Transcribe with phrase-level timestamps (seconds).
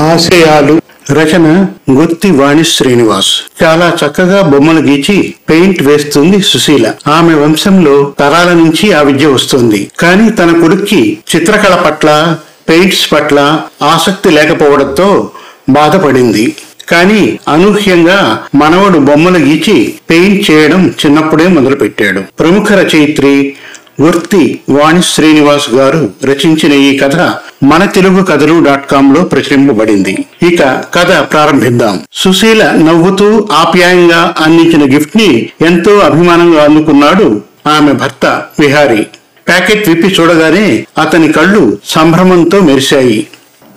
[0.00, 0.80] ఆశయాలు.
[1.12, 3.32] రచన గుత్తి వాణి శ్రీనివాస్.
[3.64, 6.92] చాలా చక్కగా బొమ్మలు గీచి పెయింట్ వేస్తుంది సుశీల.
[7.06, 9.90] ఆమె వంశంలో తరాల నుంచి ఆ విద్య వస్తుంది.
[10.00, 12.36] కానీ తన కొడుక్కి చిత్రకళ పట్ల
[12.68, 15.30] పెయింట్స్ పట్ల ఆసక్తి లేకపోవడంతో
[15.68, 16.56] బాధపడింది.
[16.90, 22.20] కానీ అనూహ్యంగా మనవడు బొమ్మలు గీచి పెయింట్ చేయడం చిన్నప్పుడే మొదలుపెట్టాడు.
[22.38, 23.54] ప్రముఖ రచయిత్రి
[24.00, 27.16] వృత్తి వాణి శ్రీనివాస్ గారు రచించిన ఈ కథ
[27.64, 30.24] మన తెలుగు కథలు డాట్ కామ్లో ప్రచురింపబడింది.
[30.42, 30.62] ఇక
[30.94, 32.00] కథ ప్రారంభిద్దాం.
[32.12, 39.06] సుశీల నవ్వుతూ ఆప్యాయంగా అందించిన గిఫ్ట్ని ఎంతో అభిమానంగా అందుకున్నాడు ఆమె భర్త విహారీ.
[39.48, 43.26] ప్యాకెట్ విప్పి చూడగానే అతని కళ్ళు సంభ్రమంతో మెరిశాయి.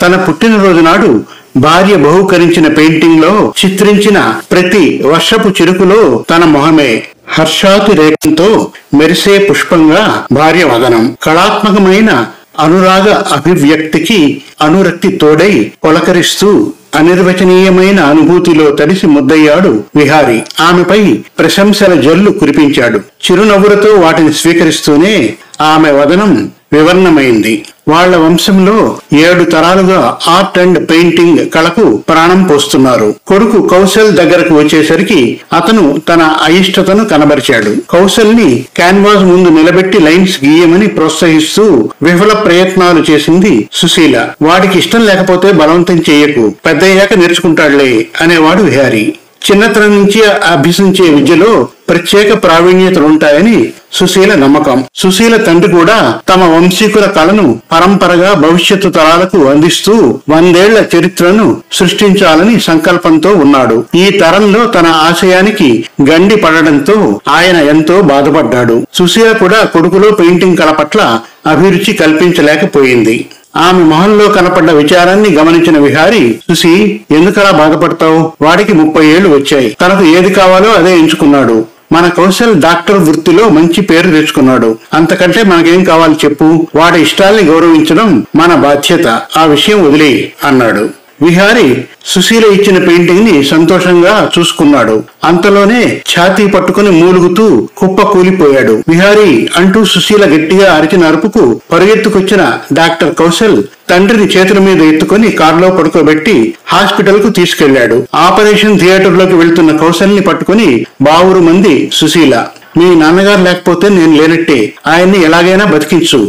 [0.02, 1.23] తన పుట్టినరోజు నాడు
[1.58, 7.03] భార్య బహుకరించిన పెయింటింగ్లో చిత్రించిన ప్రతి వర్షపు చిరుకులో తన మొహమే.
[7.33, 11.17] హర్షాతిరేకంతో మెరిసే పుష్పంగా భార్య వదనం.
[11.23, 12.27] కళాత్మకమైన
[12.59, 20.43] అనురాగ అభివ్యక్తికి అనురక్తి తోడై పొలకరిస్తూ అనిర్వచనీయమైన అనుభూతిలో తడిసి ముద్దయ్యాడు విహారి.
[20.61, 22.97] ఆమెపై ప్రశంసల జల్లు కురిపించాడు.
[22.97, 27.65] చిరునవ్వులతో వాటిని స్వీకరిస్తూనే ఆమె వదనం వివర్ణమైంది.
[27.88, 33.16] వాళ్ళ వంశంలో ఏడు తరాలుగా ఆర్ట్ అండ్ పెయింటింగ్ కళకు ప్రాణం పోస్తున్నారు.
[33.28, 37.76] కొడుకు కౌశల్ దగ్గరకు వచ్చేసరికి అతను తన అయిష్టతను కనబరిచాడు.
[37.89, 44.30] కౌశల్ని క్యాన్వాస్ ముందు నిలబెట్టి లైన్స్ గీయమని ప్రోత్సహిస్తూ విఫల ప్రయత్నాలు చేసింది సుశీల.
[44.42, 46.54] వాడికి ఇష్టం లేకపోతే బలవంతం చేయకు.
[46.66, 49.14] పెద్దయ్యాక నేర్చుకుంటాడులే అనేవాడు విహారీ.
[49.45, 53.55] చిన్నతనం నుంచి అభ్యసించే విద్యలో ప్రత్యేక ప్రావీణ్యతలుంటాయని
[53.94, 54.77] సుశీల నమ్మకం.
[54.95, 63.86] సుశీల తండ్రి కూడా తమ వంశీకుల కళను పరంపరగా భవిష్యత్తు తరాలకు అందిస్తూ వందేళ్ళ చరిత్రను సృష్టించాలని సంకల్పంతో ఉన్నాడు.
[63.95, 68.88] ఈ తరంలో తన ఆశయానికి గండి పడడంతో ఆయన ఎంతో బాధపడ్డాడు.
[68.94, 73.25] సుశీల కూడా కొడుకులో పెయింటింగ్ కళ పట్ల అభిరుచి కల్పించలేకపోయింది.
[73.55, 78.31] ఆమె మొహంలో కనపడ్డ విచారాన్ని గమనించిన విహారి చూసి ఎందుకలా బాధపడతావు?
[78.41, 79.77] వాడికి ముప్పై ఏళ్ళు వచ్చాయి.
[79.81, 81.65] తనకు ఏది కావాలో అదే ఎంచుకున్నాడు.
[81.92, 84.77] మన కౌశల్ డాక్టర్ వృత్తిలో మంచి పేరు తెచ్చుకున్నాడు.
[84.93, 86.67] అంతకంటే మనకేం కావాలి చెప్పు?
[86.75, 89.21] వాడి ఇష్టాల్ని గౌరవించడం మన బాధ్యత.
[89.37, 90.89] ఆ విషయం వదిలే అన్నాడు.
[91.23, 91.67] విహారి
[92.06, 94.95] సుశీల ఇచ్చిన పెయింటింగ్ని సంతోషంగా చూసుకున్నాడు.
[95.23, 97.45] అంతలోనే ఛాతీ పట్టుకుని మూలుగుతూ
[97.78, 98.84] కుప్ప కూలిపోయాడు.
[98.89, 103.58] విహారి అంటూ సుశీల గట్టిగా అరిచిన అరుపుకు పరుగెత్తుకొచ్చిన డాక్టర్ కౌశల్
[103.89, 106.36] తండ్రిని చేతుల మీద ఎత్తుకుని కారులో పడుకోబెట్టి
[106.66, 107.98] హాస్పిటల్కు తీసుకెళ్ళాడు.
[108.16, 110.70] ఆపరేషన్ థియేటర్లోకి వెళ్తున్న కౌశల్ని పట్టుకుని
[111.02, 112.36] బావురు మంది సుశీల
[112.78, 114.60] మీ నాన్నగారు లేకపోతే నేను లేనట్టే.
[114.88, 116.22] ఆయన్ని ఎలాగైనా బతికించు.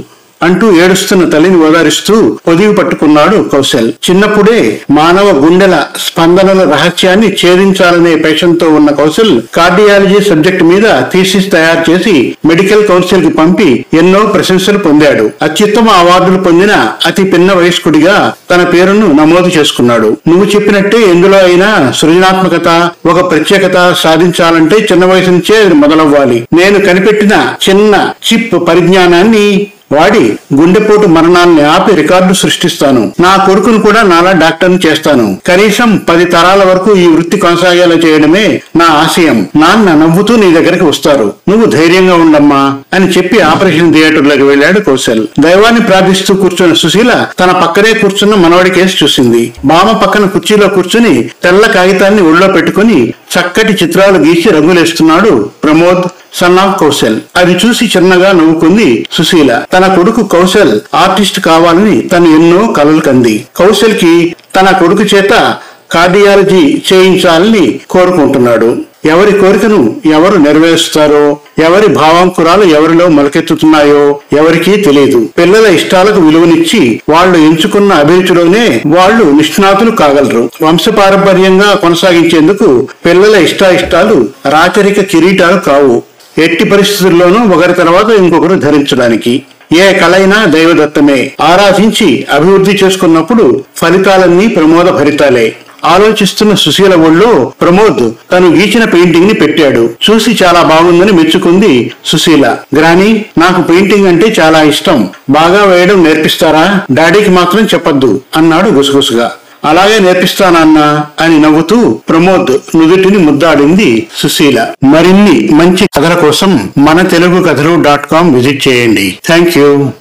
[0.44, 2.14] అంటూ ఏడుస్తున్న తల్లిని ఓదారిస్తూ
[2.46, 3.90] పొదివి పట్టుకున్నాడు కౌశల్.
[4.06, 4.58] చిన్నప్పుడే
[4.90, 12.14] మానవ గుండెల స్పందనల రహస్యాన్ని ఛేదించాలనే పేషన్తో ఉన్న కౌశల్ కార్డియాలజీ సబ్జెక్ట్ మీద థీసిస్ తయారు చేసి
[12.46, 15.30] మెడికల్ కౌన్సిల్కి పంపి ఎన్నో ప్రశంసలు పొందాడు.
[15.42, 16.74] అత్యుత్తమ అవార్డులు పొందిన
[17.06, 18.16] అతి పిన్న వయస్కుడిగా
[18.50, 20.10] తన పేరును నమోదు చేసుకున్నాడు.
[20.28, 22.68] నువ్వు చెప్పినట్టే ఎందులో అయినా సృజనాత్మకత
[23.06, 26.38] ఒక ప్రత్యేకత సాధించాలంటే చిన్న వయసు నుంచే మొదలవ్వాలి.
[26.52, 27.34] నేను కనిపెట్టిన
[27.68, 27.94] చిన్న
[28.26, 29.46] చిప్ పరిజ్ఞానాన్ని
[29.94, 30.24] వాడి
[30.54, 33.02] గుండెపోటు మరణాన్ని ఆపి రికార్డు సృష్టిస్తాను.
[33.20, 35.26] నా కొడుకును కూడా నాలా డాక్టర్ని చేస్తాను.
[35.46, 38.44] కనీసం పది తరాల వరకు ఈ వృత్తి కొనసాగేలా చేయడమే
[38.76, 39.38] నా ఆశయం.
[39.56, 41.26] నాన్న నవ్వుతూ నీ దగ్గరికి వస్తారు.
[41.48, 42.62] నువ్వు ధైర్యంగా ఉండమ్మా
[42.92, 45.24] అని చెప్పి ఆపరేషన్ థియేటర్లోకి వెళ్ళాడు కౌశల్.
[45.40, 49.42] దైవాన్ని ప్రార్థిస్తూ కూర్చున్న సుశీల తన పక్కనే కూర్చున్న మనవడి కేసు చూసింది.
[49.64, 52.98] బామ పక్కన కుర్చీలో కూర్చుని తెల్ల కాగితాన్ని ఒళ్ళో పెట్టుకుని
[53.34, 56.04] చక్కటి చిత్రాలు గీసి రంగులేస్తున్నాడు ప్రమోద్
[56.40, 57.16] సన్ ఆఫ్ కౌశల్.
[57.36, 59.50] అది చూసి చిన్నగా నవ్వుకుంది సుశీల.
[59.72, 63.44] తన కొడుకు కౌశల్ ఆర్టిస్ట్ కావాలని తను ఎన్నో కలలు కంది.
[63.56, 65.54] కౌశల్కి తన కొడుకు చేత
[65.92, 68.76] కార్డియాలజీ చేయించాలని కోరుకుంటున్నాడు.
[69.06, 75.28] ఎవరి కోరికను ఎవరు నెరవేరుస్తారో ఎవరి భావాంకురాలు ఎవరిలో మొలకెత్తుతున్నాయో ఎవరికీ తెలియదు.
[75.38, 80.50] పిల్లల ఇష్టాలకు విలువనిచ్చి వాళ్ళు ఎంచుకున్న అభిరుచిలోనే వాళ్ళు నిష్ణాతులు కాగలరు.
[80.62, 86.02] వంశపారంపర్యంగా కొనసాగించేందుకు పిల్లల ఇష్టాయిష్టాలు రాచరిక కిరీటాలు కావు.
[86.38, 89.42] ఎట్టి పరిస్థితుల్లోనూ ఒకరి తర్వాత ఇంకొకరు ధరించడానికి.
[89.72, 91.32] ఏ కళైనా దైవదత్తమే.
[91.40, 95.56] ఆరాధించి అభివృద్ధి చేసుకున్నప్పుడు ఫలితాలన్నీ ప్రమోద ఫలితాలే.
[95.84, 99.90] ఆలోచిస్తున్న సుశీల ఒళ్ళో ప్రమోద్ తను గీచిన పెయింటింగ్ని పెట్టాడు.
[100.10, 102.56] చూసి చాలా బాగుందని మెచ్చుకుంది సుశీల.
[102.78, 105.08] గ్రాని నాకు పెయింటింగ్ అంటే చాలా ఇష్టం.
[105.30, 106.80] బాగా వేయడం నేర్పిస్తారా?
[106.92, 109.32] డాడీకి మాత్రం చెప్పద్దు అన్నాడు గుసగుసగా.
[109.64, 114.66] అలాగే నేర్పిస్తానన్నా అని నవ్వుతూ ప్రమోద్ నుదుటిని ముద్దాడింది సుశీల.
[114.84, 119.18] మరిన్ని మంచి కథల కోసం మన తెలుగు కథలు డాట్ కామ్ విజిట్ చేయండి.
[119.26, 119.90] Thank you.